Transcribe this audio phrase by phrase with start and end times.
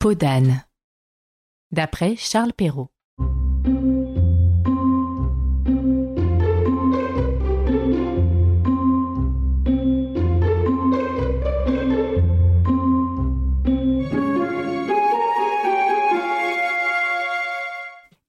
[0.00, 0.14] Peau.
[1.72, 2.88] D'après Charles Perrault.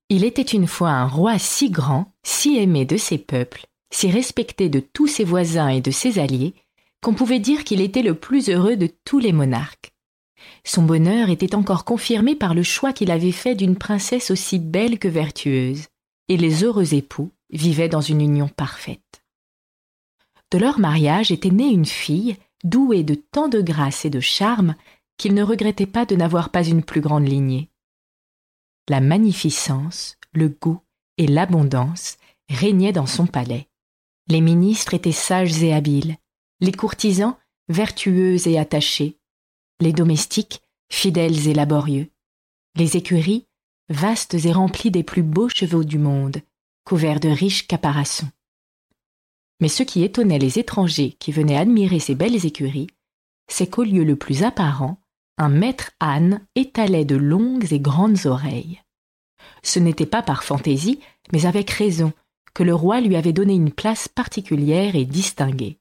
[0.10, 4.70] Il était une fois un roi si grand, si aimé de ses peuples, si respecté
[4.70, 6.56] de tous ses voisins et de ses alliés,
[7.04, 9.94] qu'on pouvait dire qu'il était le plus heureux de tous les monarques.
[10.64, 15.00] Son bonheur était encore confirmé par le choix qu'il avait fait d'une princesse aussi belle
[15.00, 15.88] que vertueuse,
[16.28, 19.24] et les heureux époux vivaient dans une union parfaite.
[20.52, 24.76] De leur mariage était née une fille, douée de tant de grâce et de charme
[25.18, 27.70] qu'il ne regrettait pas de n'avoir pas une plus grande lignée
[28.90, 30.80] la magnificence, le goût
[31.18, 32.18] et l'abondance
[32.50, 33.68] régnaient dans son palais.
[34.28, 36.18] Les ministres étaient sages et habiles,
[36.60, 39.19] les courtisans vertueux et attachés,
[39.82, 40.62] les domestiques
[40.92, 42.10] fidèles et laborieux,
[42.76, 43.46] les écuries
[43.90, 46.42] vastes et remplies des plus beaux chevaux du monde,
[46.86, 48.30] couverts de riches caparaçons.
[49.60, 52.88] Mais ce qui étonnait les étrangers qui venaient admirer ces belles écuries,
[53.48, 55.02] c'est qu'au lieu le plus apparent,
[55.38, 58.82] un maître âne étalait de longues et grandes oreilles.
[59.64, 61.00] Ce n'était pas par fantaisie,
[61.32, 62.14] mais avec raison,
[62.54, 65.80] que le roi lui avait donné une place particulière et distinguée.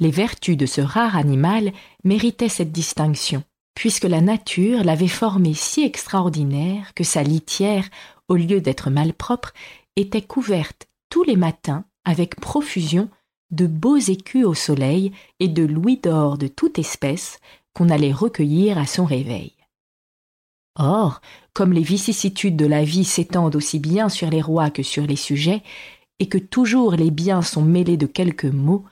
[0.00, 1.72] Les vertus de ce rare animal
[2.04, 7.86] méritaient cette distinction, puisque la nature l'avait formé si extraordinaire que sa litière,
[8.28, 9.52] au lieu d'être malpropre,
[9.96, 13.10] était couverte tous les matins avec profusion
[13.50, 17.38] de beaux écus au soleil et de louis d'or de toute espèce
[17.74, 19.52] qu'on allait recueillir à son réveil.
[20.76, 21.20] Or,
[21.52, 25.16] comme les vicissitudes de la vie s'étendent aussi bien sur les rois que sur les
[25.16, 25.62] sujets,
[26.20, 28.84] et que toujours les biens sont mêlés de quelques maux,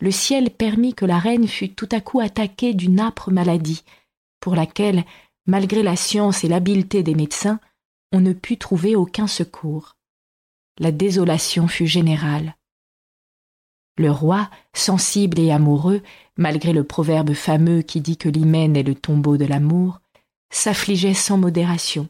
[0.00, 3.82] le ciel permit que la reine fût tout à coup attaquée d'une âpre maladie,
[4.40, 5.04] pour laquelle,
[5.46, 7.60] malgré la science et l'habileté des médecins,
[8.12, 9.96] on ne put trouver aucun secours.
[10.78, 12.54] La désolation fut générale.
[13.98, 16.02] Le roi, sensible et amoureux,
[16.36, 20.00] malgré le proverbe fameux qui dit que l'hymen est le tombeau de l'amour,
[20.50, 22.08] s'affligeait sans modération,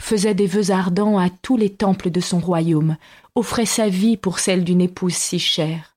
[0.00, 2.98] faisait des vœux ardents à tous les temples de son royaume,
[3.34, 5.93] offrait sa vie pour celle d'une épouse si chère.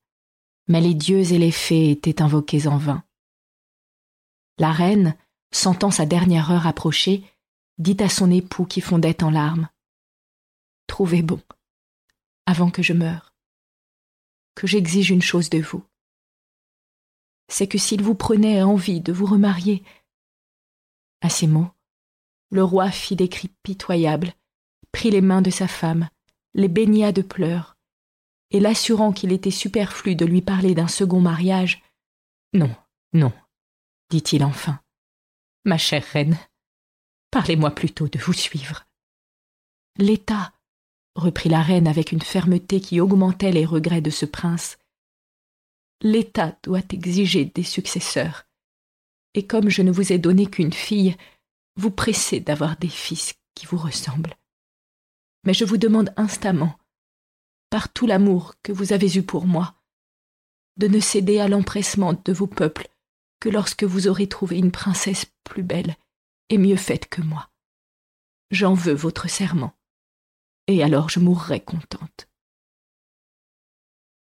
[0.68, 3.04] Mais les dieux et les fées étaient invoqués en vain.
[4.58, 5.16] La reine,
[5.52, 7.24] sentant sa dernière heure approcher,
[7.78, 9.70] dit à son époux qui fondait en larmes
[10.88, 11.42] Trouvez bon,
[12.46, 13.34] avant que je meure,
[14.56, 15.84] que j'exige une chose de vous.
[17.50, 19.84] C'est que s'il vous prenait envie de vous remarier,
[21.22, 21.70] à ces mots,
[22.50, 24.34] le roi fit des cris pitoyables,
[24.92, 26.10] prit les mains de sa femme,
[26.54, 27.77] les baigna de pleurs,
[28.52, 31.84] et l'assurant qu'il était superflu de lui parler d'un second mariage,
[32.53, 32.74] Non,
[33.13, 33.34] non,
[34.09, 34.80] dit-il enfin.
[35.66, 36.38] Ma chère reine,
[37.31, 38.86] parlez-moi plutôt de vous suivre.
[39.97, 40.53] L'État,
[41.16, 44.78] reprit la reine avec une fermeté qui augmentait les regrets de ce prince,
[46.02, 48.47] l'État doit exiger des successeurs
[49.38, 51.16] et comme je ne vous ai donné qu'une fille,
[51.75, 54.36] vous pressez d'avoir des fils qui vous ressemblent.
[55.44, 56.75] Mais je vous demande instamment,
[57.70, 59.76] par tout l'amour que vous avez eu pour moi,
[60.78, 62.88] de ne céder à l'empressement de vos peuples
[63.40, 65.96] que lorsque vous aurez trouvé une princesse plus belle
[66.50, 67.50] et mieux faite que moi.
[68.52, 69.74] J'en veux votre serment,
[70.68, 72.30] et alors je mourrai contente.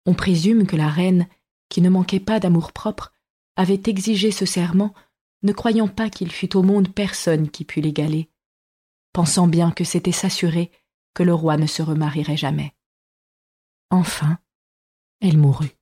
[0.06, 1.28] On présume que la reine,
[1.68, 3.12] qui ne manquait pas d'amour-propre,
[3.56, 4.94] avait exigé ce serment,
[5.42, 8.28] ne croyant pas qu'il fût au monde personne qui pût l'égaler,
[9.12, 10.70] pensant bien que c'était s'assurer
[11.14, 12.74] que le roi ne se remarierait jamais.
[13.92, 14.38] Enfin,
[15.20, 15.76] elle mourut.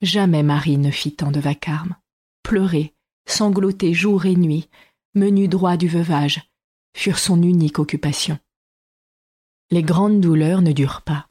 [0.00, 1.96] Jamais Marie ne fit tant de vacarme.
[2.42, 2.94] Pleurer,
[3.28, 4.70] sangloter jour et nuit,
[5.14, 6.40] menu droit du veuvage,
[6.96, 8.38] furent son unique occupation.
[9.70, 11.28] Les grandes douleurs ne durent pas.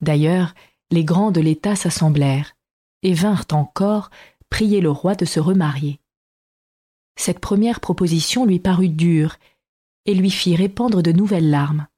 [0.00, 0.54] D'ailleurs,
[0.92, 2.54] les grands de l'État s'assemblèrent,
[3.02, 4.08] et vinrent encore
[4.50, 5.98] prier le roi de se remarier.
[7.16, 9.34] Cette première proposition lui parut dure
[10.04, 11.88] et lui fit répandre de nouvelles larmes.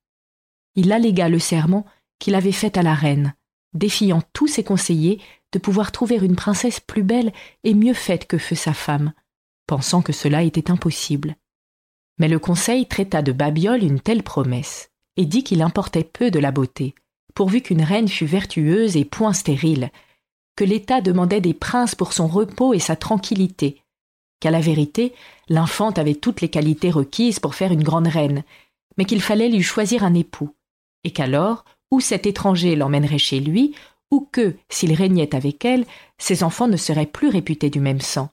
[0.75, 1.85] Il allégua le serment
[2.21, 3.35] qu'il avait fait à la reine,
[3.75, 5.21] défiant tous ses conseillers
[5.53, 7.33] de pouvoir trouver une princesse plus belle
[7.65, 9.13] et mieux faite que fut sa femme,
[9.67, 11.35] pensant que cela était impossible.
[12.19, 16.39] Mais le conseil traita de Babiole une telle promesse, et dit qu'il importait peu de
[16.39, 16.95] la beauté,
[17.35, 19.91] pourvu qu'une reine fût vertueuse et point stérile,
[20.57, 23.83] que l'État demandait des princes pour son repos et sa tranquillité,
[24.41, 25.15] qu'à la vérité,
[25.49, 28.43] l'infante avait toutes les qualités requises pour faire une grande reine,
[28.99, 30.55] mais qu'il fallait lui choisir un époux,
[31.05, 33.75] et qu'alors, ou cet étranger l'emmènerait chez lui,
[34.11, 35.87] ou que, s'il régnait avec elle,
[36.19, 38.31] ses enfants ne seraient plus réputés du même sang,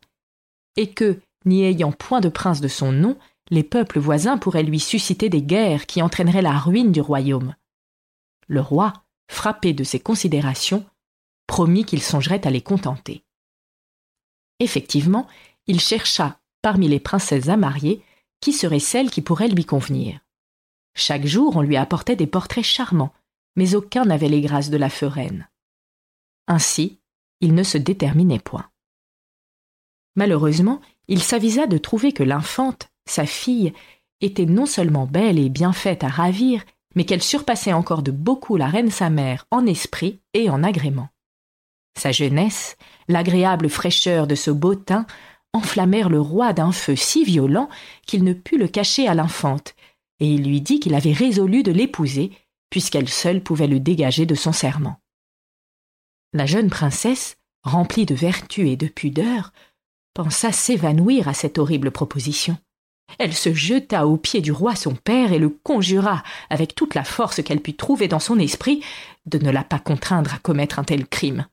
[0.76, 3.18] et que, n'y ayant point de prince de son nom,
[3.50, 7.56] les peuples voisins pourraient lui susciter des guerres qui entraîneraient la ruine du royaume.
[8.48, 8.94] Le roi,
[9.30, 10.86] frappé de ces considérations,
[11.48, 13.24] promit qu'il songerait à les contenter.
[14.60, 15.28] Effectivement,
[15.68, 18.04] il chercha, parmi les princesses à marier,
[18.42, 20.20] qui serait celle qui pourrait lui convenir.
[20.96, 23.14] Chaque jour, on lui apportait des portraits charmants,
[23.58, 25.50] mais aucun n'avait les grâces de la reine.
[26.48, 27.02] Ainsi,
[27.42, 28.70] il ne se déterminait point.
[30.16, 33.74] Malheureusement, il s'avisa de trouver que l'infante, sa fille,
[34.22, 36.64] était non seulement belle et bien faite à ravir,
[36.96, 41.10] mais qu'elle surpassait encore de beaucoup la reine sa mère en esprit et en agrément.
[41.98, 42.78] Sa jeunesse,
[43.08, 45.06] l'agréable fraîcheur de ce beau teint,
[45.54, 47.70] enflammèrent le roi d'un feu si violent
[48.06, 49.76] qu'il ne put le cacher à l'infante,
[50.20, 52.32] et il lui dit qu'il avait résolu de l'épouser,
[52.70, 55.00] puisqu'elle seule pouvait le dégager de son serment.
[56.34, 59.54] La jeune princesse, remplie de vertu et de pudeur,
[60.14, 62.58] pensa s'évanouir à cette horrible proposition.
[63.20, 67.04] Elle se jeta aux pieds du roi son père et le conjura, avec toute la
[67.04, 68.84] force qu'elle put trouver dans son esprit,
[69.26, 71.48] de ne la pas contraindre à commettre un tel crime.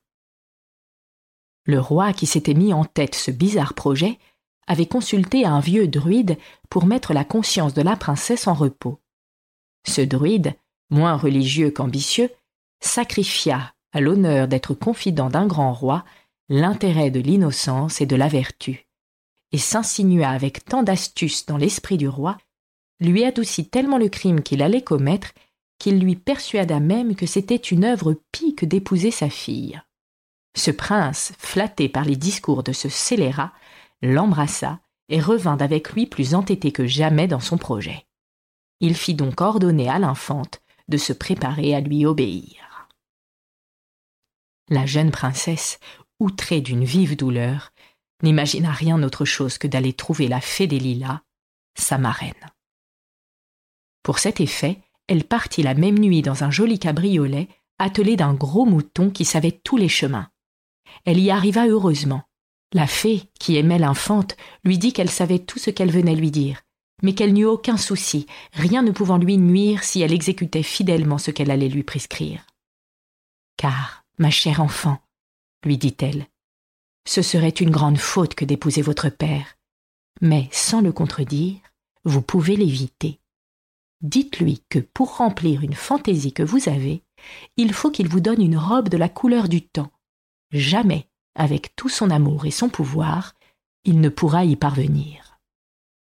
[1.64, 4.19] Le roi, qui s'était mis en tête ce bizarre projet,
[4.66, 6.37] avait consulté un vieux druide
[6.69, 9.00] pour mettre la conscience de la princesse en repos.
[9.87, 10.55] Ce druide,
[10.91, 12.31] moins religieux qu'ambitieux,
[12.81, 16.05] sacrifia, à l'honneur d'être confident d'un grand roi,
[16.49, 18.87] l'intérêt de l'innocence et de la vertu,
[19.53, 22.37] et s'insinua avec tant d'astuce dans l'esprit du roi,
[23.01, 25.33] lui adoucit tellement le crime qu'il allait commettre
[25.79, 29.81] qu'il lui persuada même que c'était une œuvre pie que d'épouser sa fille.
[30.57, 33.53] Ce prince, flatté par les discours de ce scélérat,
[34.03, 38.07] l'embrassa et revint avec lui plus entêté que jamais dans son projet.
[38.81, 42.89] Il fit donc ordonner à l'infante de se préparer à lui obéir.
[44.69, 45.79] La jeune princesse,
[46.21, 47.73] outrée d'une vive douleur,
[48.23, 51.21] n'imagina rien autre chose que d'aller trouver la fée des lilas,
[51.77, 52.33] sa marraine.
[54.03, 57.49] Pour cet effet, elle partit la même nuit dans un joli cabriolet
[57.79, 60.31] attelé d'un gros mouton qui savait tous les chemins.
[61.05, 62.23] Elle y arriva heureusement.
[62.73, 66.63] La fée, qui aimait l'infante, lui dit qu'elle savait tout ce qu'elle venait lui dire,
[67.02, 71.31] mais qu'elle n'eut aucun souci, rien ne pouvant lui nuire si elle exécutait fidèlement ce
[71.31, 72.46] qu'elle allait lui prescrire.
[73.56, 74.99] Car, ma chère enfant,
[75.64, 76.26] lui dit-elle,
[77.06, 79.56] ce serait une grande faute que d'épouser votre père,
[80.20, 81.58] mais sans le contredire,
[82.05, 83.20] vous pouvez l'éviter.
[84.00, 87.02] Dites-lui que pour remplir une fantaisie que vous avez,
[87.56, 89.90] il faut qu'il vous donne une robe de la couleur du temps,
[90.50, 93.35] jamais, avec tout son amour et son pouvoir,
[93.85, 95.24] il ne pourra y parvenir.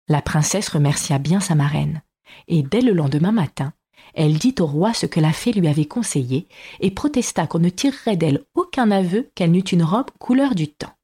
[0.07, 2.01] La princesse remercia bien sa marraine,
[2.47, 3.73] et dès le lendemain matin,
[4.13, 6.47] elle dit au roi ce que la fée lui avait conseillé,
[6.79, 10.95] et protesta qu'on ne tirerait d'elle aucun aveu qu'elle n'eût une robe couleur du temps.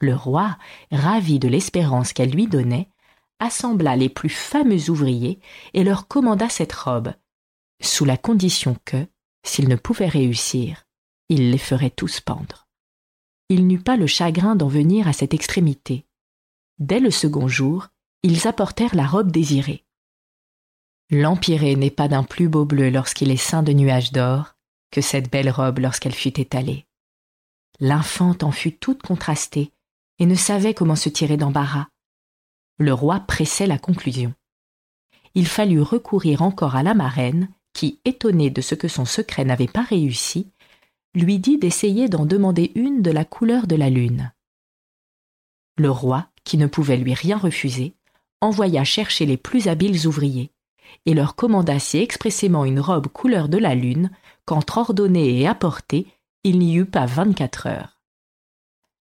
[0.00, 0.58] Le roi,
[0.90, 2.88] ravi de l'espérance qu'elle lui donnait,
[3.38, 5.40] assembla les plus fameux ouvriers
[5.72, 7.12] et leur commanda cette robe,
[7.80, 9.06] sous la condition que,
[9.44, 10.84] s'il ne pouvait réussir,
[11.28, 12.66] il les ferait tous pendre.
[13.48, 16.06] Il n'eut pas le chagrin d'en venir à cette extrémité.
[16.78, 17.88] Dès le second jour,
[18.22, 19.84] ils apportèrent la robe désirée.
[21.10, 24.56] L'Empyrée n'est pas d'un plus beau bleu lorsqu'il est ceint de nuages d'or
[24.90, 26.86] que cette belle robe lorsqu'elle fut étalée.
[27.80, 29.72] L'infante en fut toute contrastée
[30.18, 31.88] et ne savait comment se tirer d'embarras.
[32.78, 34.32] Le roi pressait la conclusion.
[35.34, 39.66] Il fallut recourir encore à la marraine, qui, étonnée de ce que son secret n'avait
[39.66, 40.52] pas réussi,
[41.14, 44.32] lui dit d'essayer d'en demander une de la couleur de la lune.
[45.76, 47.94] Le roi, qui ne pouvait lui rien refuser,
[48.40, 50.50] envoya chercher les plus habiles ouvriers,
[51.06, 54.10] et leur commanda si expressément une robe couleur de la lune
[54.44, 56.06] qu'entre ordonnée et apportée,
[56.44, 58.00] il n'y eut pas vingt-quatre heures.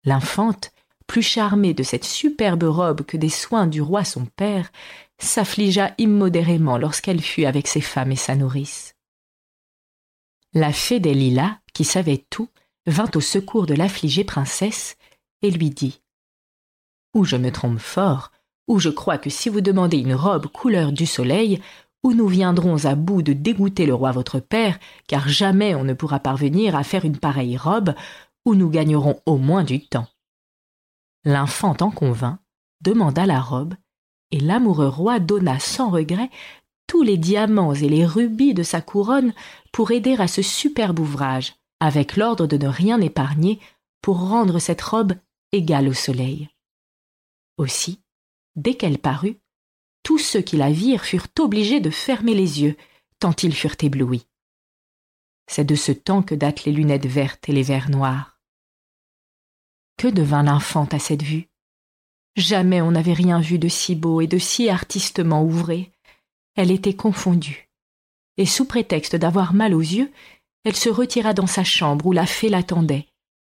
[0.04, 0.72] L'infante,
[1.08, 4.72] plus charmée de cette superbe robe que des soins du roi son père,
[5.18, 8.96] s'affligea immodérément lorsqu'elle fut avec ses femmes et sa nourrice.
[10.54, 12.50] La fée des lilas, qui savait tout,
[12.86, 14.98] vint au secours de l'affligée princesse
[15.42, 16.02] et lui dit
[17.14, 18.32] Ou je me trompe fort,
[18.68, 21.62] ou je crois que si vous demandez une robe couleur du soleil,
[22.04, 25.94] ou nous viendrons à bout de dégoûter le roi votre père, car jamais on ne
[25.94, 27.94] pourra parvenir à faire une pareille robe,
[28.46, 30.08] ou nous gagnerons au moins du temps.
[31.26, 32.40] L'infant en convint,
[32.82, 33.74] demanda la robe,
[34.32, 36.30] et l'amoureux roi donna sans regret
[36.88, 39.34] tous les diamants et les rubis de sa couronne
[39.72, 43.60] pour aider à ce superbe ouvrage, avec l'ordre de ne rien épargner
[44.02, 45.14] pour rendre cette robe
[45.52, 46.50] égale au soleil.
[47.60, 48.00] Aussi,
[48.56, 49.38] dès qu'elle parut,
[50.02, 52.78] tous ceux qui la virent furent obligés de fermer les yeux,
[53.20, 54.26] tant ils furent éblouis.
[55.46, 58.40] C'est de ce temps que datent les lunettes vertes et les verres noirs.
[59.98, 61.50] Que devint l'infante à cette vue?
[62.38, 65.92] Jamais on n'avait rien vu de si beau et de si artistement ouvré.
[66.56, 67.70] Elle était confondue.
[68.38, 70.14] Et sous prétexte d'avoir mal aux yeux,
[70.64, 73.10] elle se retira dans sa chambre où la fée l'attendait,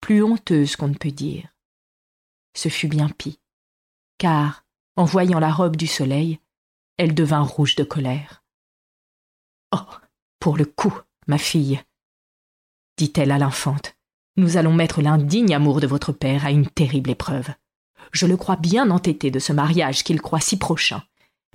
[0.01, 1.55] plus honteuse qu'on ne peut dire.
[2.57, 3.40] Ce fut bien pis,
[4.21, 6.41] car, en voyant la robe du soleil,
[6.99, 8.45] elle devint rouge de colère.
[9.75, 9.79] Oh,
[10.39, 10.95] pour le coup,
[11.27, 11.81] ma fille,
[12.99, 13.97] dit-elle à l'infante,
[14.37, 17.49] nous allons mettre l'indigne amour de votre père à une terrible épreuve.
[18.13, 21.03] Je le crois bien entêté de ce mariage qu'il croit si prochain,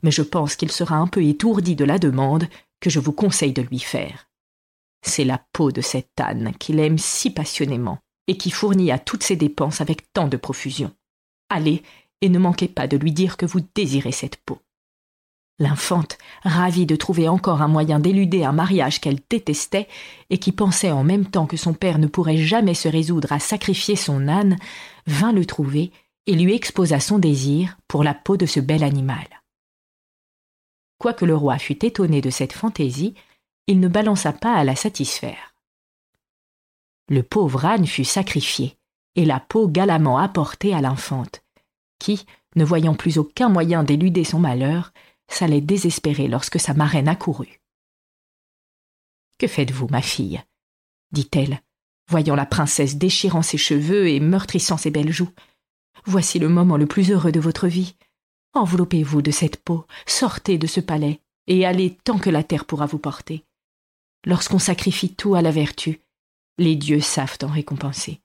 [0.02, 2.48] mais je pense qu'il sera un peu étourdi de la demande
[2.80, 4.28] que je vous conseille de lui faire.
[5.04, 9.24] C'est la peau de cette âne qu'il aime si passionnément et qui fournit à toutes
[9.24, 10.92] ses dépenses avec tant de profusion.
[11.50, 11.84] Allez,
[12.22, 14.60] et ne manquez pas de lui dire que vous désirez cette peau.
[15.58, 19.88] L'infante, ravie de trouver encore un moyen d'éluder un mariage qu'elle détestait,
[20.30, 23.40] et qui pensait en même temps que son père ne pourrait jamais se résoudre à
[23.40, 24.58] sacrifier son âne,
[25.08, 25.92] vint le trouver
[26.28, 29.26] et lui exposa son désir pour la peau de ce bel animal.
[30.98, 33.14] Quoique le roi fût étonné de cette fantaisie,
[33.68, 35.56] il ne balança pas à la satisfaire.
[37.08, 38.78] Le pauvre âne fut sacrifié,
[39.16, 41.45] et la peau galamment apportée à l'infante,
[42.00, 42.26] qui,
[42.56, 44.94] ne voyant plus aucun moyen d'éluder son malheur,
[45.28, 47.62] s'allait désespérer lorsque sa marraine accourut.
[49.38, 50.42] Que faites-vous, ma fille?
[51.12, 51.62] dit-elle,
[52.10, 55.32] voyant la princesse déchirant ses cheveux et meurtrissant ses belles joues.
[56.06, 57.96] Voici le moment le plus heureux de votre vie.
[58.54, 62.86] Enveloppez-vous de cette peau, sortez de ce palais, et allez tant que la terre pourra
[62.86, 63.44] vous porter.
[64.26, 66.02] Lorsqu'on sacrifie tout à la vertu,
[66.58, 68.22] les dieux savent en récompenser.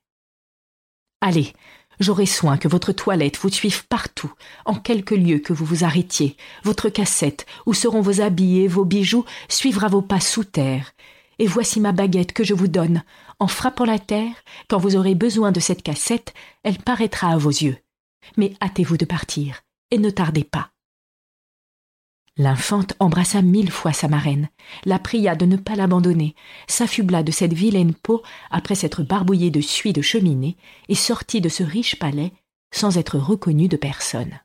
[1.21, 1.53] Allez,
[2.01, 4.33] J'aurai soin que votre toilette vous suive partout,
[4.65, 6.37] en quelque lieu que vous vous arrêtiez.
[6.65, 10.93] Votre cassette, où seront vos habits et vos bijoux, suivra vos pas sous terre.
[11.39, 13.03] Et voici ma baguette que je vous donne.
[13.39, 14.35] En frappant la terre,
[14.69, 17.77] quand vous aurez besoin de cette cassette, elle paraîtra à vos yeux.
[18.39, 20.71] Mais hâtez-vous de partir, et ne tardez pas.
[22.37, 24.49] L'infante embrassa mille fois sa marraine,
[24.85, 26.35] la pria de ne pas l'abandonner,
[26.69, 30.57] s'affubla de cette vilaine peau après s'être barbouillée de suie de cheminée,
[30.89, 32.33] et sortit de ce riche palais
[32.73, 34.41] sans être reconnue de personne.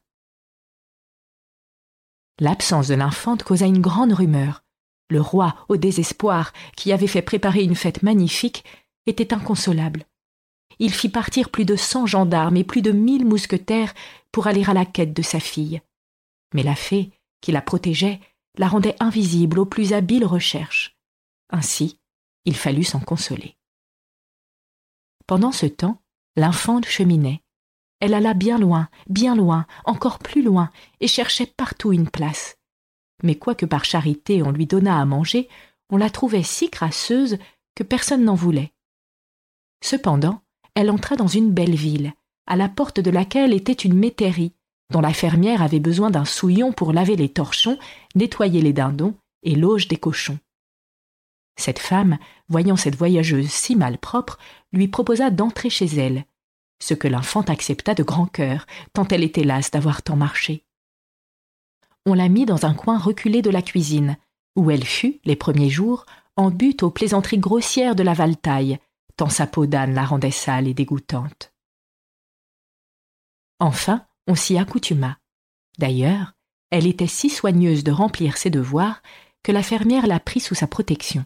[2.39, 4.63] L'absence de l'infante causa une grande rumeur.
[5.09, 8.65] Le roi, au désespoir, qui avait fait préparer une fête magnifique,
[9.05, 10.05] était inconsolable.
[10.79, 13.93] Il fit partir plus de cent gendarmes et plus de mille mousquetaires
[14.31, 15.81] pour aller à la quête de sa fille.
[16.53, 17.11] Mais la fée,
[17.41, 18.19] qui la protégeait,
[18.57, 20.97] la rendait invisible aux plus habiles recherches.
[21.49, 21.99] Ainsi,
[22.45, 23.57] il fallut s'en consoler.
[25.27, 26.01] Pendant ce temps,
[26.35, 27.41] l'infante cheminait.
[27.99, 32.57] Elle alla bien loin, bien loin, encore plus loin, et cherchait partout une place.
[33.23, 35.49] Mais quoique par charité on lui donnât à manger,
[35.89, 37.37] on la trouvait si crasseuse
[37.75, 38.73] que personne n'en voulait.
[39.83, 40.41] Cependant,
[40.73, 42.13] elle entra dans une belle ville,
[42.47, 44.54] à la porte de laquelle était une métairie,
[44.91, 47.77] dont la fermière avait besoin d'un souillon pour laver les torchons,
[48.15, 50.39] nettoyer les dindons et l'auge des cochons.
[51.57, 52.17] Cette femme,
[52.49, 54.37] voyant cette voyageuse si malpropre,
[54.73, 56.25] lui proposa d'entrer chez elle,
[56.81, 60.65] ce que l'infante accepta de grand cœur, tant elle était lasse d'avoir tant marché.
[62.05, 64.17] On la mit dans un coin reculé de la cuisine,
[64.55, 68.77] où elle fut, les premiers jours, en butte aux plaisanteries grossières de la valtaille,
[69.15, 71.53] tant sa peau d'âne la rendait sale et dégoûtante.
[73.59, 75.19] Enfin, on s'y accoutuma.
[75.77, 76.33] D'ailleurs,
[76.71, 79.01] elle était si soigneuse de remplir ses devoirs
[79.43, 81.25] que la fermière la prit sous sa protection.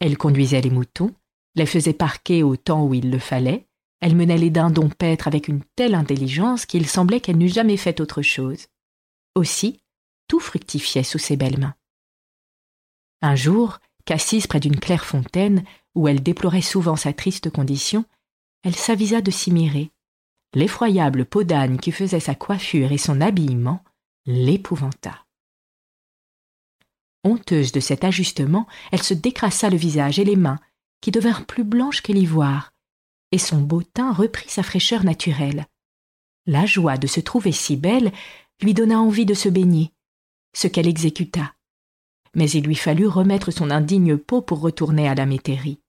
[0.00, 1.14] Elle conduisait les moutons,
[1.54, 3.66] les faisait parquer au temps où il le fallait,
[4.00, 8.00] elle menait les dindons paître avec une telle intelligence qu'il semblait qu'elle n'eût jamais fait
[8.00, 8.66] autre chose.
[9.34, 9.80] Aussi,
[10.26, 11.74] tout fructifiait sous ses belles mains.
[13.20, 18.04] Un jour, qu'assise près d'une claire fontaine, où elle déplorait souvent sa triste condition,
[18.62, 19.90] elle s'avisa de s'y mirer,
[20.54, 23.82] l'effroyable peau d'âne qui faisait sa coiffure et son habillement
[24.26, 25.26] l'épouvanta.
[27.24, 30.58] Honteuse de cet ajustement, elle se décrassa le visage et les mains,
[31.00, 32.72] qui devinrent plus blanches que l'ivoire,
[33.32, 35.66] et son beau teint reprit sa fraîcheur naturelle.
[36.46, 38.12] La joie de se trouver si belle
[38.62, 39.92] lui donna envie de se baigner,
[40.54, 41.54] ce qu'elle exécuta.
[42.34, 45.80] Mais il lui fallut remettre son indigne peau pour retourner à la métairie.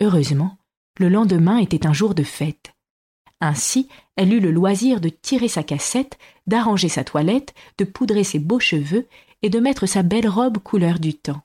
[0.00, 0.58] Heureusement,
[0.98, 2.72] le lendemain était un jour de fête.
[3.40, 8.38] Ainsi, elle eut le loisir de tirer sa cassette, d'arranger sa toilette, de poudrer ses
[8.38, 9.08] beaux cheveux
[9.42, 11.42] et de mettre sa belle robe couleur du temps.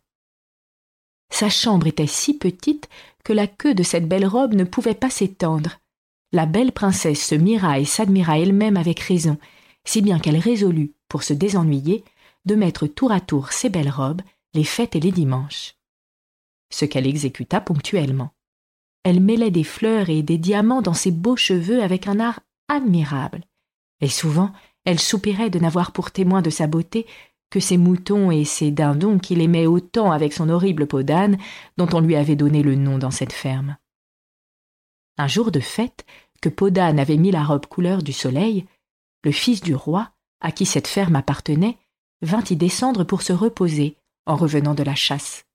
[1.30, 2.90] Sa chambre était si petite
[3.24, 5.80] que la queue de cette belle robe ne pouvait pas s'étendre.
[6.32, 9.38] La belle princesse se mira et s'admira elle-même avec raison,
[9.86, 12.04] si bien qu'elle résolut, pour se désennuyer,
[12.46, 14.22] de mettre tour à tour ses belles robes,
[14.54, 15.76] les fêtes et les dimanches.
[16.70, 18.35] Ce qu'elle exécuta ponctuellement.
[19.06, 23.44] Elle mêlait des fleurs et des diamants dans ses beaux cheveux avec un art admirable,
[24.02, 24.52] Et souvent,
[24.84, 27.06] elle soupirait de n'avoir pour témoin de sa beauté
[27.52, 32.00] que ses moutons et ses dindons qu'il aimait autant avec son horrible peau dont on
[32.00, 33.78] lui avait donné le nom dans cette ferme.
[35.20, 36.04] Un jour de fête,
[36.42, 38.66] que Podane avait mis la robe couleur du soleil,
[39.24, 41.78] le fils du roi, à qui cette ferme appartenait,
[42.24, 45.46] vint y descendre pour se reposer en revenant de la chasse.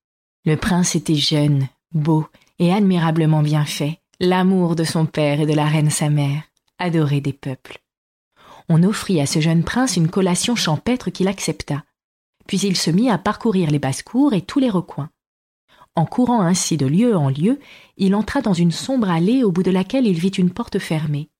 [0.44, 2.28] Le prince était jeune, beau
[2.60, 6.42] et admirablement bien fait, l'amour de son père et de la reine sa mère,
[6.78, 7.82] adoré des peuples.
[8.68, 11.82] On offrit à ce jeune prince une collation champêtre qu'il accepta,
[12.46, 15.10] puis il se mit à parcourir les basses-cours et tous les recoins.
[15.96, 17.58] En courant ainsi de lieu en lieu,
[17.96, 21.30] il entra dans une sombre allée au bout de laquelle il vit une porte fermée.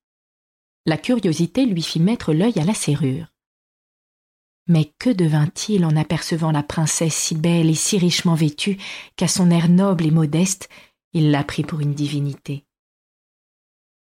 [0.87, 3.27] La curiosité lui fit mettre l'œil à la serrure.
[4.67, 8.77] Mais que devint-il en apercevant la princesse si belle et si richement vêtue
[9.15, 10.69] qu'à son air noble et modeste,
[11.13, 12.65] il la prit pour une divinité.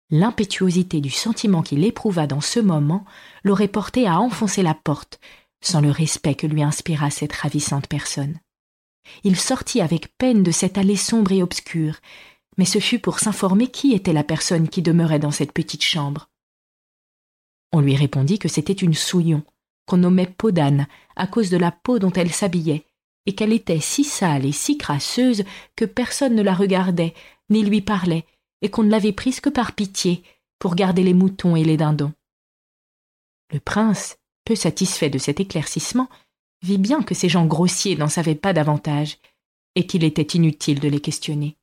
[0.10, 3.06] L'impétuosité du sentiment qu'il éprouva dans ce moment
[3.44, 5.20] l'aurait porté à enfoncer la porte,
[5.62, 8.40] sans le respect que lui inspira cette ravissante personne.
[9.24, 11.96] Il sortit avec peine de cette allée sombre et obscure,
[12.58, 16.30] mais ce fut pour s'informer qui était la personne qui demeurait dans cette petite chambre.
[17.72, 19.44] On lui répondit que c'était une souillon,
[19.86, 22.86] qu'on nommait peau d'âne à cause de la peau dont elle s'habillait,
[23.26, 25.44] et qu'elle était si sale et si crasseuse
[25.76, 27.14] que personne ne la regardait,
[27.50, 28.26] ni lui parlait,
[28.62, 30.24] et qu'on ne l'avait prise que par pitié,
[30.60, 32.14] pour garder les moutons et les dindons.
[33.52, 36.10] Le prince, peu satisfait de cet éclaircissement,
[36.62, 39.18] vit bien que ces gens grossiers n'en savaient pas davantage,
[39.76, 41.58] et qu'il était inutile de les questionner.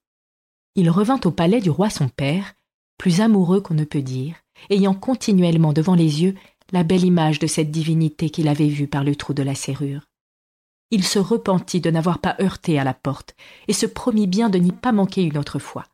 [0.74, 2.54] Il revint au palais du roi son père,
[2.98, 4.36] plus amoureux qu'on ne peut dire,
[4.70, 6.34] ayant continuellement devant les yeux
[6.72, 10.07] la belle image de cette divinité qu'il avait vue par le trou de la serrure.
[10.90, 13.34] Il se repentit de n'avoir pas heurté à la porte,
[13.66, 15.84] et se promit bien de n'y pas manquer une autre fois.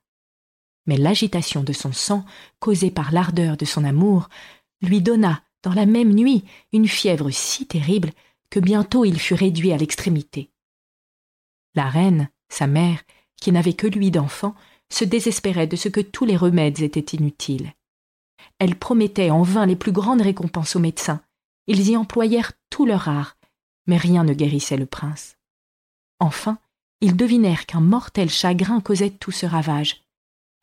[0.86, 2.24] Mais l'agitation de son sang,
[2.60, 4.28] causée par l'ardeur de son amour,
[4.82, 8.12] lui donna, dans la même nuit, une fièvre si terrible
[8.50, 10.50] que bientôt il fut réduit à l'extrémité.
[11.74, 13.02] La reine, sa mère,
[13.40, 14.54] qui n'avait que lui d'enfant,
[14.90, 17.72] se désespérait de ce que tous les remèdes étaient inutiles.
[18.58, 21.20] Elle promettait en vain les plus grandes récompenses aux médecins.
[21.66, 23.36] Ils y employèrent tout leur art,
[23.86, 25.36] mais rien ne guérissait le prince.
[26.20, 26.58] Enfin,
[27.00, 30.04] ils devinèrent qu'un mortel chagrin causait tout ce ravage.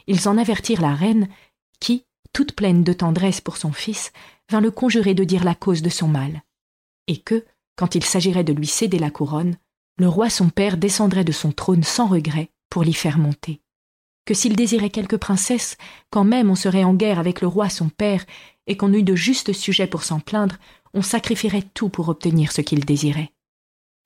[0.08, 1.28] Ils en avertirent la reine,
[1.80, 4.12] qui, toute pleine de tendresse pour son fils,
[4.50, 6.42] vint le conjurer de dire la cause de son mal,
[7.08, 9.56] et que, quand il s'agirait de lui céder la couronne,
[9.98, 13.62] le roi son père descendrait de son trône sans regret pour l'y faire monter.
[14.26, 15.78] Que s'il désirait quelque princesse,
[16.10, 18.26] quand même on serait en guerre avec le roi son père,
[18.68, 20.58] et qu'on eût de justes sujets pour s'en plaindre,
[20.94, 23.34] on sacrifierait tout pour obtenir ce qu'il désirait.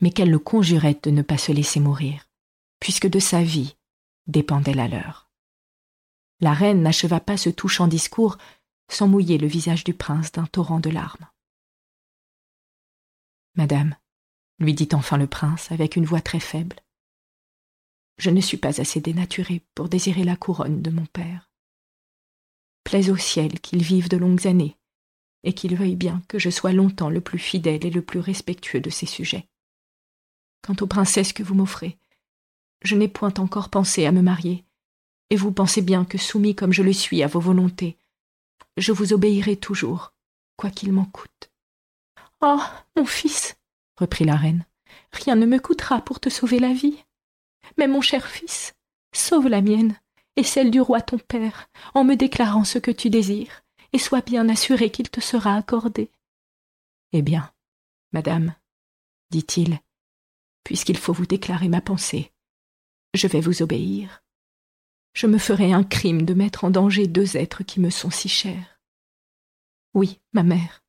[0.02, 2.30] Mais qu'elle le conjurait de ne pas se laisser mourir,
[2.80, 3.76] puisque de sa vie
[4.28, 5.30] dépendait la leur.
[6.42, 8.38] La reine n'acheva pas ce touchant discours
[8.90, 11.28] sans mouiller le visage du prince d'un torrent de larmes.
[13.56, 13.96] Madame,
[14.60, 16.76] lui dit enfin le prince avec une voix très faible,
[18.18, 21.50] je ne suis pas assez dénaturé pour désirer la couronne de mon père.
[22.86, 24.78] Plaise au ciel qu'il vive de longues années,
[25.44, 28.80] et qu'il veuille bien que je sois longtemps le plus fidèle et le plus respectueux
[28.80, 29.50] de ses sujets.
[30.62, 31.98] Quant aux princesses que vous m'offrez,
[32.84, 34.64] je n'ai point encore pensé à me marier,
[35.30, 37.98] et vous pensez bien que soumis comme je le suis à vos volontés,
[38.78, 40.14] je vous obéirai toujours,
[40.56, 41.52] quoi qu'il m'en coûte.
[42.42, 42.62] Oh.
[42.96, 43.58] Mon fils,
[43.98, 44.66] reprit la reine,
[45.12, 47.04] rien ne me coûtera pour te sauver la vie.
[47.78, 48.74] Mais mon cher fils,
[49.14, 50.00] sauve la mienne,
[50.36, 54.22] et celle du roi ton père, en me déclarant ce que tu désires, et sois
[54.22, 56.12] bien assuré qu'il te sera accordé.
[57.14, 57.52] Eh bien,
[58.12, 58.56] madame,
[59.32, 59.80] dit-il,
[60.64, 62.34] puisqu'il faut vous déclarer ma pensée,
[63.14, 64.24] je vais vous obéir.
[65.14, 68.28] Je me ferai un crime de mettre en danger deux êtres qui me sont si
[68.28, 68.82] chers.
[69.94, 70.84] Oui, ma mère,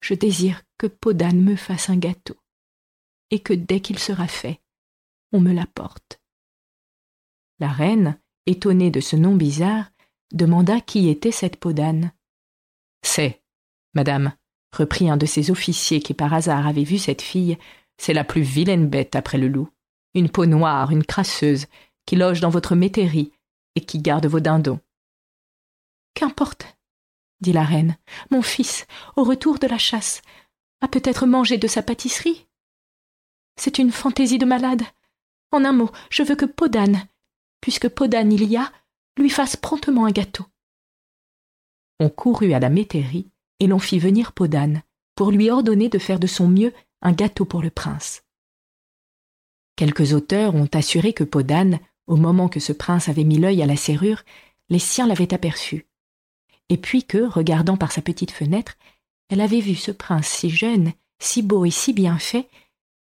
[0.00, 2.36] je désire que Podane me fasse un gâteau,
[3.30, 4.60] et que dès qu'il sera fait,
[5.32, 6.20] on me l'apporte.
[7.58, 9.90] La reine, étonnée de ce nom bizarre,
[10.32, 12.12] demanda qui était cette Podane.
[13.02, 13.42] C'est,
[13.94, 14.32] madame,
[14.72, 17.58] reprit un de ces officiers qui par hasard avait vu cette fille,
[17.98, 19.68] c'est la plus vilaine bête après le loup.
[20.14, 21.66] Une peau noire, une crasseuse,
[22.06, 23.32] qui loge dans votre métairie
[23.74, 24.80] et qui garde vos dindons.
[26.14, 26.76] Qu'importe,
[27.40, 27.96] dit la reine.
[28.30, 30.22] Mon fils, au retour de la chasse,
[30.80, 32.46] a peut-être mangé de sa pâtisserie.
[33.56, 34.82] C'est une fantaisie de malade.
[35.50, 37.06] En un mot, je veux que Podane,
[37.60, 38.72] puisque Podane il y a,
[39.16, 40.44] lui fasse promptement un gâteau.
[42.00, 44.82] On courut à la métairie et l'on fit venir Podane
[45.14, 48.22] pour lui ordonner de faire de son mieux un gâteau pour le prince.
[49.76, 53.66] Quelques auteurs ont assuré que Podane, au moment que ce prince avait mis l'œil à
[53.66, 54.22] la serrure,
[54.68, 55.86] les siens l'avaient aperçu
[56.68, 58.76] et puis que, regardant par sa petite fenêtre,
[59.28, 62.48] Elle avait vu ce prince si jeune, si beau et si bien fait,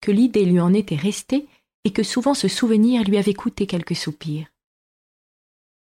[0.00, 1.48] que l'idée lui en était restée
[1.84, 4.46] et que souvent ce souvenir lui avait coûté quelques soupirs.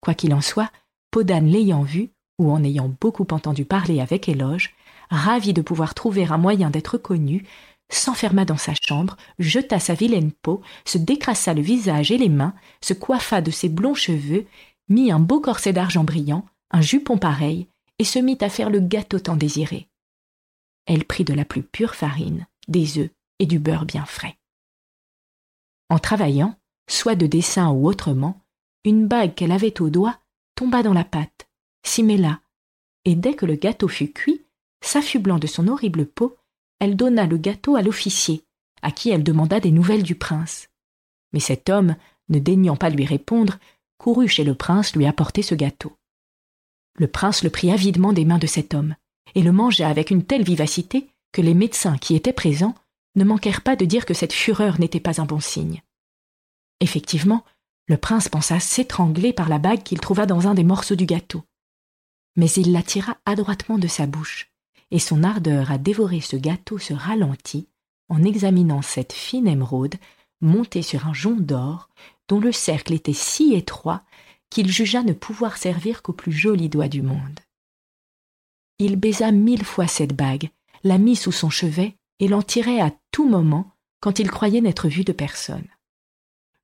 [0.00, 0.70] Quoi qu'il en soit,
[1.10, 4.74] Podane l'ayant vu, ou en ayant beaucoup entendu parler avec éloge,
[5.10, 7.44] ravi de pouvoir trouver un moyen d'être connu,
[7.90, 12.54] s'enferma dans sa chambre, jeta sa vilaine peau, se décrassa le visage et les mains,
[12.80, 14.46] se coiffa de ses blonds cheveux,
[14.88, 17.66] mit un beau corset d'argent brillant, un jupon pareil,
[17.98, 19.88] et se mit à faire le gâteau tant désiré.
[20.86, 24.39] Elle prit de la plus pure farine, des œufs et du beurre bien frais.
[25.90, 26.55] En travaillant,
[26.88, 28.40] soit de dessin ou autrement,
[28.85, 30.18] une bague qu'elle avait au doigt
[30.55, 31.48] tomba dans la pâte,
[31.83, 32.40] s'y mêla,
[33.05, 34.42] et dès que le gâteau fut cuit,
[34.83, 36.37] s'affublant de son horrible peau,
[36.79, 38.44] elle donna le gâteau à l'officier,
[38.83, 40.68] à qui elle demanda des nouvelles du prince.
[41.33, 41.96] Mais cet homme,
[42.29, 43.59] ne daignant pas lui répondre,
[43.98, 45.92] courut chez le prince lui apporter ce gâteau.
[46.96, 48.94] Le prince le prit avidement des mains de cet homme,
[49.35, 52.74] et le mangea avec une telle vivacité que les médecins qui étaient présents
[53.16, 55.83] ne manquèrent pas de dire que cette fureur n'était pas un bon signe.
[56.81, 57.44] Effectivement,
[57.87, 61.42] le prince pensa s'étrangler par la bague qu'il trouva dans un des morceaux du gâteau.
[62.37, 64.51] Mais il la tira adroitement de sa bouche,
[64.90, 67.68] et son ardeur à dévorer ce gâteau se ralentit
[68.09, 69.96] en examinant cette fine émeraude
[70.40, 71.90] montée sur un jonc d'or
[72.29, 74.03] dont le cercle était si étroit
[74.51, 77.40] qu'il jugea ne pouvoir servir qu'au plus joli doigt du monde.
[78.79, 80.51] Il baisa mille fois cette bague,
[80.83, 84.88] la mit sous son chevet et l'en tirait à tout moment quand il croyait n'être
[84.88, 85.66] vu de personne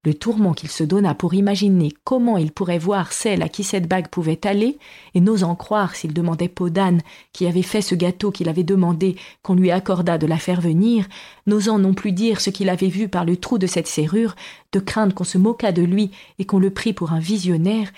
[0.07, 3.89] le tourment qu'il se donna pour imaginer comment il pourrait voir celle à qui cette
[3.89, 4.79] bague pouvait aller,
[5.15, 7.01] et n'osant croire s'il demandait peau d'âne
[7.33, 11.09] qui avait fait ce gâteau qu'il avait demandé qu'on lui accordât de la faire venir,
[11.49, 14.37] n'osant non plus dire ce qu'il avait vu par le trou de cette serrure,
[14.71, 17.91] de craindre qu'on se moquât de lui et qu'on le prît pour un visionnaire,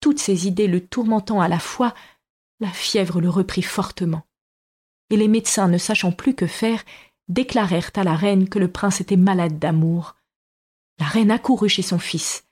[0.00, 1.92] toutes ces idées le tourmentant à la fois,
[2.60, 4.25] la fièvre le reprit fortement.
[5.10, 6.84] Et les médecins, ne sachant plus que faire,
[7.28, 10.16] déclarèrent à la reine que le prince était malade d'amour,
[10.98, 12.44] la reine accourut chez son fils,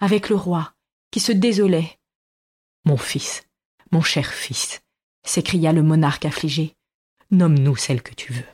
[0.00, 0.74] avec le roi,
[1.10, 1.98] qui se désolait.
[2.84, 3.46] Mon fils,
[3.92, 4.82] mon cher fils,
[5.24, 6.74] s'écria le monarque affligé,
[7.30, 8.46] nomme-nous celle que tu veux.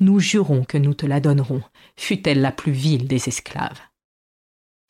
[0.00, 1.62] Nous jurons que nous te la donnerons,
[1.96, 3.80] fût-elle la plus vile des esclaves.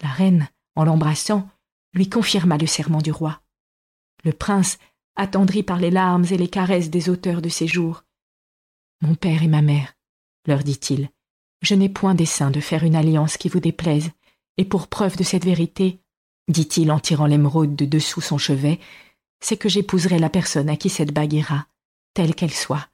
[0.03, 1.49] La reine, en l'embrassant,
[1.93, 3.41] lui confirma le serment du roi.
[4.25, 4.79] Le prince,
[5.17, 8.05] attendri par les larmes et les caresses des auteurs de ces jours.
[9.03, 9.95] Mon père et ma mère,
[10.47, 11.11] leur dit-il,
[11.63, 14.11] je n'ai point dessein de faire une alliance qui vous déplaise,
[14.57, 16.01] et pour preuve de cette vérité,
[16.49, 18.81] dit-il en tirant l'émeraude de dessous son chevet,
[19.41, 21.67] c'est que j'épouserai la personne à qui cette bague ira,
[22.15, 22.89] telle qu'elle soit,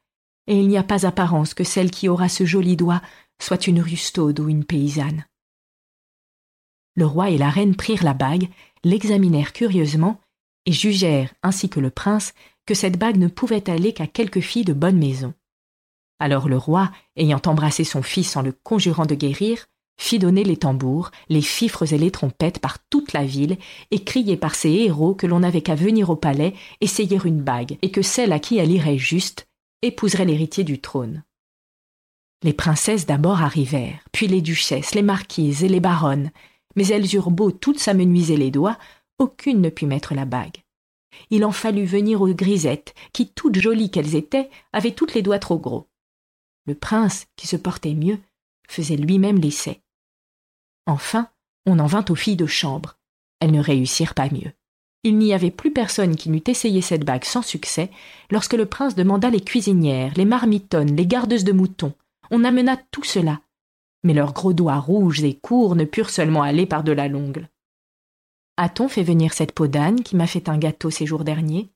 [0.48, 3.02] et il n'y a pas apparence que celle qui aura ce joli doigt
[3.40, 5.24] soit une rustaude ou une paysanne.
[6.94, 8.48] Le roi et la reine prirent la bague,
[8.84, 10.20] l'examinèrent curieusement,
[10.66, 12.34] et jugèrent, ainsi que le prince,
[12.66, 15.34] que cette bague ne pouvait aller qu'à quelque fille de bonne maison.
[16.22, 19.66] Alors le roi, ayant embrassé son fils en le conjurant de guérir,
[20.00, 23.56] fit donner les tambours, les fifres et les trompettes par toute la ville,
[23.90, 27.76] et crier par ses héros que l'on n'avait qu'à venir au palais essayer une bague,
[27.82, 29.48] et que celle à qui elle irait juste
[29.82, 31.24] épouserait l'héritier du trône.
[32.44, 36.30] Les princesses d'abord arrivèrent, puis les duchesses, les marquises et les baronnes,
[36.76, 38.78] mais elles eurent beau toutes s'amenuiser les doigts,
[39.18, 40.58] aucune ne put mettre la bague.
[41.30, 45.40] Il en fallut venir aux grisettes, qui, toutes jolies qu'elles étaient, avaient toutes les doigts
[45.40, 45.88] trop gros.
[46.66, 48.18] Le prince, qui se portait mieux,
[48.68, 49.82] faisait lui-même l'essai.
[50.86, 51.28] Enfin,
[51.66, 52.98] on en vint aux filles de chambre.
[53.40, 54.52] Elles ne réussirent pas mieux.
[55.04, 57.90] Il n'y avait plus personne qui n'eût essayé cette bague sans succès
[58.30, 61.92] lorsque le prince demanda les cuisinières, les marmitonnes, les gardeuses de moutons.
[62.30, 63.40] On amena tout cela.
[64.04, 67.48] Mais leurs gros doigts rouges et courts ne purent seulement aller par-delà l'ongle.
[68.56, 71.70] A-t-on fait venir cette peau d'âne qui m'a fait un gâteau ces jours derniers?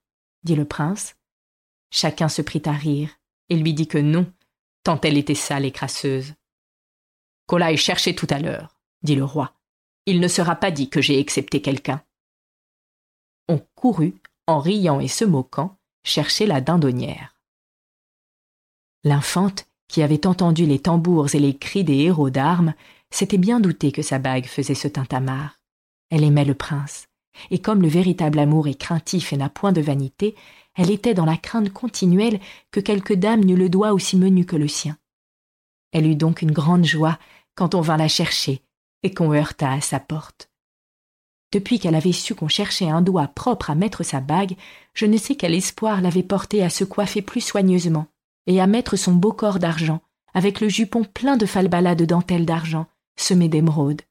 [0.44, 1.16] dit le prince.
[1.90, 3.10] Chacun se prit à rire
[3.48, 4.26] et lui dit que non,
[4.86, 6.34] tant elle était sale et crasseuse.
[7.48, 9.52] Qu'on l'aille chercher tout à l'heure, dit le roi.
[10.06, 12.04] Il ne sera pas dit que j'ai excepté quelqu'un.
[13.48, 14.14] On courut,
[14.46, 17.34] en riant et se moquant, chercher la dindonnière.
[19.02, 22.72] L'infante, qui avait entendu les tambours et les cris des héros d'armes,
[23.10, 25.58] s'était bien doutée que sa bague faisait ce tintamarre.
[26.10, 27.08] Elle aimait le prince,
[27.50, 30.34] et comme le véritable amour est craintif et n'a point de vanité,
[30.74, 34.56] elle était dans la crainte continuelle que quelque dame n'eût le doigt aussi menu que
[34.56, 34.96] le sien.
[35.92, 37.18] Elle eut donc une grande joie
[37.54, 38.60] quand on vint la chercher
[39.02, 40.50] et qu'on heurta à sa porte.
[41.52, 44.56] Depuis qu'elle avait su qu'on cherchait un doigt propre à mettre sa bague,
[44.94, 48.06] je ne sais quel espoir l'avait portée à se coiffer plus soigneusement
[48.46, 50.00] et à mettre son beau corps d'argent,
[50.34, 54.02] avec le jupon plein de falbalas de dentelle d'argent, semé d'émeraude.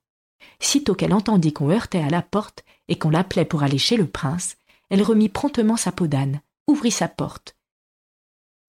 [0.59, 4.07] Sitôt qu'elle entendit qu'on heurtait à la porte et qu'on l'appelait pour aller chez le
[4.07, 4.57] prince,
[4.89, 7.55] elle remit promptement sa peau d'âne, ouvrit sa porte.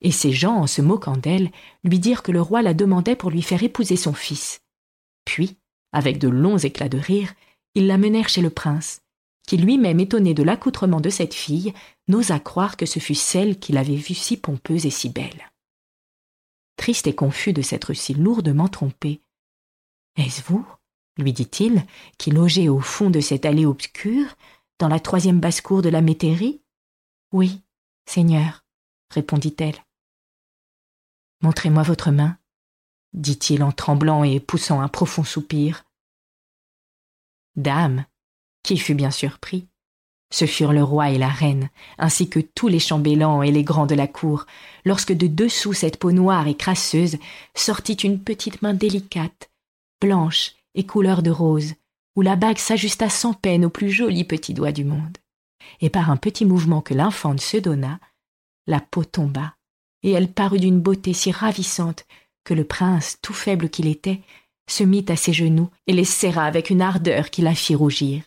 [0.01, 1.51] et ces gens, en se moquant d'elle,
[1.83, 4.61] lui dirent que le roi la demandait pour lui faire épouser son fils.
[5.25, 5.57] Puis,
[5.93, 7.33] avec de longs éclats de rire,
[7.75, 9.01] ils la menèrent chez le prince,
[9.47, 11.73] qui lui-même étonné de l'accoutrement de cette fille,
[12.09, 15.51] n'osa croire que ce fût celle qu'il avait vue si pompeuse et si belle.
[16.77, 19.23] Triste et confus de s'être si lourdement trompé.
[20.17, 20.67] Est-ce vous?
[21.17, 21.85] Lui dit-il,
[22.19, 24.37] qui logeait au fond de cette allée obscure,
[24.79, 26.61] dans la troisième basse-cour de la métairie
[27.33, 27.63] Oui,
[28.07, 28.65] Seigneur,
[29.11, 29.77] répondit-elle.
[31.43, 32.39] Montrez-moi votre main,
[33.13, 35.85] dit-il en tremblant et poussant un profond soupir.
[37.57, 38.05] Dame,
[38.63, 39.67] qui fut bien surpris.
[40.31, 43.87] Ce furent le roi et la reine, ainsi que tous les chambellans et les grands
[43.87, 44.45] de la cour,
[44.85, 47.17] lorsque de dessous cette peau noire et crasseuse
[47.55, 49.51] sortit une petite main délicate,
[50.01, 51.75] blanche et couleur de rose,
[52.15, 55.19] où la bague s'ajusta sans peine au plus joli petit doigt du monde.
[55.81, 57.99] Et par un petit mouvement que l'infante se donna,
[58.69, 59.57] la peau tomba,
[60.03, 62.07] et elle parut d'une beauté si ravissante
[62.45, 64.21] que le prince, tout faible qu'il était,
[64.69, 68.23] se mit à ses genoux et les serra avec une ardeur qui la fit rougir.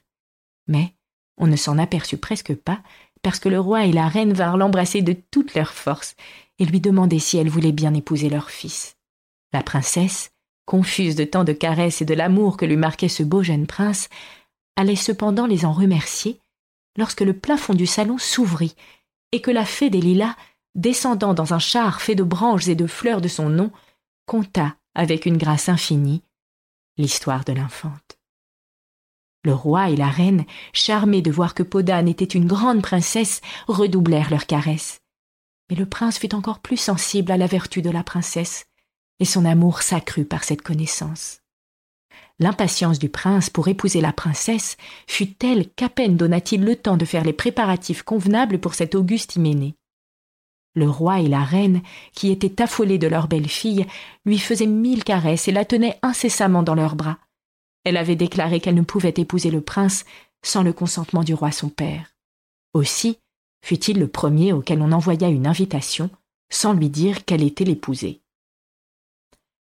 [0.67, 0.93] Mais
[1.38, 2.81] on ne s'en aperçut presque pas,
[3.21, 6.15] parce que le roi et la reine vinrent l'embrasser de toute leur force
[6.57, 8.97] et lui demander si elle voulait bien épouser leur fils.
[9.53, 10.31] La princesse,
[10.69, 14.08] confuse de tant de caresses et de l'amour que lui marquait ce beau jeune prince,
[14.75, 16.39] allait cependant les en remercier
[16.95, 18.75] lorsque le plafond du salon s'ouvrit
[19.32, 20.36] et que la fée des lilas,
[20.75, 23.71] descendant dans un char fait de branches et de fleurs de son nom,
[24.27, 26.21] conta avec une grâce infinie
[26.97, 28.19] l'histoire de l'infante.
[29.43, 34.29] Le roi et la reine, charmés de voir que Podane était une grande princesse, redoublèrent
[34.29, 35.01] leurs caresses.
[35.69, 38.68] Mais le prince fut encore plus sensible à la vertu de la princesse,
[39.19, 41.41] et son amour s'accrut par cette connaissance.
[42.39, 44.77] L'impatience du prince pour épouser la princesse
[45.08, 49.36] fut telle qu'à peine donna-t-il le temps de faire les préparatifs convenables pour cette auguste
[49.36, 49.75] hyménée.
[50.73, 51.82] Le roi et la reine,
[52.13, 53.86] qui étaient affolés de leur belle-fille,
[54.25, 57.17] lui faisaient mille caresses et la tenaient incessamment dans leurs bras.
[57.84, 60.05] Elle avait déclaré qu'elle ne pouvait épouser le prince
[60.41, 62.13] sans le consentement du roi son père.
[62.73, 63.17] Aussi
[63.65, 66.10] fut-il le premier auquel on envoya une invitation,
[66.49, 68.21] sans lui dire qu'elle était l'épousée.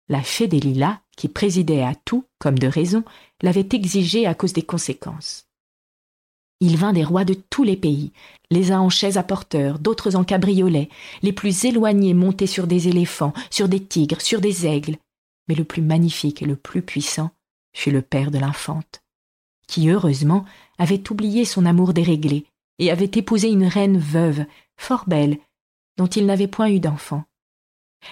[0.10, 3.04] La fée des lilas, qui présidait à tout, comme de raison,
[3.41, 5.45] l'avait exigé à cause des conséquences.
[6.62, 8.12] Il vint des rois de tous les pays,
[8.52, 10.89] les uns en chaises à porteurs, d'autres en cabriolets,
[11.22, 14.98] les plus éloignés montés sur des éléphants, sur des tigres, sur des aigles,
[15.48, 17.32] mais le plus magnifique et le plus puissant
[17.74, 19.04] fut le père de l'infante,
[19.67, 20.43] qui heureusement
[20.78, 22.45] avait oublié son amour déréglé
[22.78, 24.45] et avait épousé une reine veuve,
[24.76, 25.38] fort belle,
[25.98, 27.26] dont il n'avait point eu d'enfant.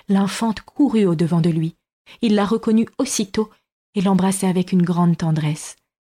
[0.10, 1.77] L'infante courut au devant de lui,
[2.22, 3.50] il la reconnut aussitôt
[3.96, 5.76] et l'embrassa avec une grande tendresse,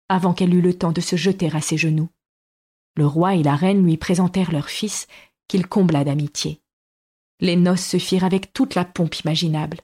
[0.10, 2.10] avant qu'elle eût le temps de se jeter à ses genoux.
[2.96, 5.08] Le roi et la reine lui présentèrent leur fils,
[5.48, 6.62] qu'il combla d'amitié.
[7.40, 9.82] Les noces se firent avec toute la pompe imaginable.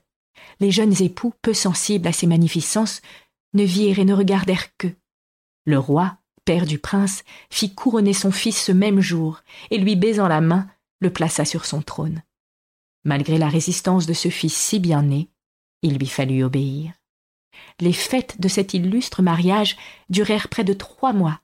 [0.60, 3.00] Les jeunes époux, peu sensibles à ces magnificences,
[3.54, 4.88] ne virent et ne regardèrent que.
[5.64, 10.28] Le roi, père du prince, fit couronner son fils ce même jour, et lui baisant
[10.28, 10.68] la main,
[11.00, 12.22] le plaça sur son trône.
[13.04, 15.28] Malgré la résistance de ce fils si bien né,
[15.84, 16.92] il lui fallut obéir.
[17.78, 19.76] Les fêtes de cet illustre mariage
[20.08, 21.40] durèrent près de trois mois,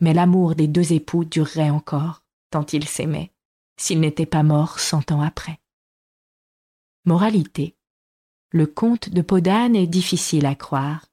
[0.00, 3.32] mais l'amour des deux époux durerait encore, tant ils s'aimaient,
[3.78, 5.60] s'ils n'étaient pas morts cent ans après.
[7.04, 7.76] Moralité.
[8.50, 11.06] Le conte de Podane est difficile à croire,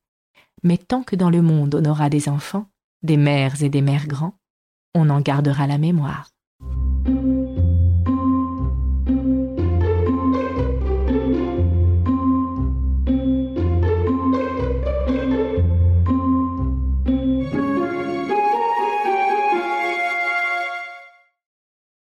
[0.63, 2.67] mais tant que dans le monde on aura des enfants,
[3.03, 4.37] des mères et des mères grands,
[4.95, 6.31] on en gardera la mémoire.